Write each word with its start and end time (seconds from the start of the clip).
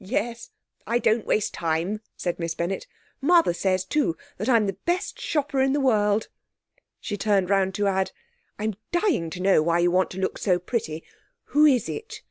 'Yes, 0.00 0.50
I 0.88 0.98
don't 0.98 1.24
waste 1.24 1.54
time,' 1.54 2.00
said 2.16 2.40
Miss 2.40 2.56
Bennett. 2.56 2.88
'Mother 3.20 3.54
says, 3.54 3.84
too, 3.84 4.16
that 4.36 4.48
I'm 4.48 4.66
the 4.66 4.72
best 4.72 5.20
shopper 5.20 5.60
in 5.60 5.72
the 5.72 5.78
world.' 5.78 6.26
She 6.98 7.16
turned 7.16 7.48
round 7.48 7.76
to 7.76 7.86
add, 7.86 8.10
'I'm 8.58 8.74
dying 8.90 9.30
to 9.30 9.40
know 9.40 9.62
why 9.62 9.78
you 9.78 9.92
want 9.92 10.10
to 10.10 10.18
look 10.20 10.36
so 10.36 10.58
pretty. 10.58 11.04
Who 11.50 11.64
is 11.64 11.88
it?' 11.88 12.22